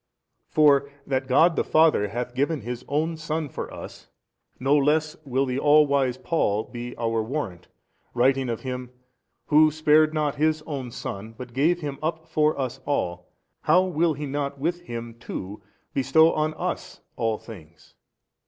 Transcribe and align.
For 0.49 0.89
that 1.05 1.27
God 1.27 1.55
the 1.55 1.63
Father 1.63 2.07
hath 2.07 2.33
given 2.33 2.61
His 2.61 2.83
own 2.87 3.17
Son 3.17 3.47
for 3.49 3.71
us, 3.71 4.09
no 4.59 4.75
less 4.75 5.15
will 5.25 5.45
the 5.45 5.59
all 5.59 5.85
wise 5.85 6.17
Paul 6.17 6.63
be 6.63 6.97
our 6.97 7.21
warrant, 7.21 7.67
writing 8.15 8.49
of. 8.49 8.61
Him, 8.61 8.89
Who 9.49 9.69
spared 9.69 10.11
not 10.11 10.37
His 10.37 10.63
own 10.63 10.89
Son, 10.89 11.35
but 11.37 11.53
gave 11.53 11.81
Him 11.81 11.99
up 12.01 12.27
for 12.27 12.59
us 12.59 12.79
all, 12.87 13.29
how 13.61 13.83
will 13.83 14.15
He 14.15 14.25
not 14.25 14.57
with 14.57 14.81
Him 14.81 15.13
too 15.19 15.61
bestow 15.93 16.33
on 16.33 16.55
us 16.55 17.01
all 17.15 17.37
things? 17.37 17.93